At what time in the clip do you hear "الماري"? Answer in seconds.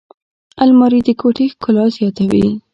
0.63-0.99